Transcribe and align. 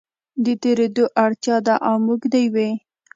د 0.43 0.45
تېرېدو 0.63 1.05
اړتیا 1.23 1.57
ده 1.65 1.75
او 1.87 1.95
موږ 2.05 2.21
د 2.31 2.33
یوې 2.45 2.69